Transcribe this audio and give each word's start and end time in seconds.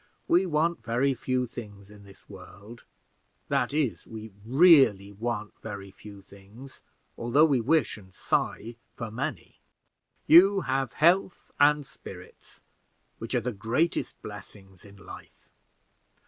We 0.27 0.47
want 0.47 0.83
very 0.83 1.13
few 1.13 1.45
things 1.45 1.91
in 1.91 2.05
this 2.05 2.27
world 2.27 2.85
that 3.49 3.71
is, 3.71 4.07
we 4.07 4.31
really 4.43 5.11
want 5.11 5.53
very 5.61 5.91
few 5.91 6.23
things, 6.23 6.81
although 7.19 7.45
we 7.45 7.61
wish 7.61 7.99
and 7.99 8.11
sigh 8.11 8.77
for 8.95 9.11
many. 9.11 9.59
You 10.25 10.61
have 10.61 10.93
health 10.93 11.51
and 11.59 11.85
spirits, 11.85 12.63
which 13.19 13.35
are 13.35 13.41
the 13.41 13.53
greatest 13.53 14.19
blessings 14.23 14.83
in 14.85 14.95
life. 14.95 15.49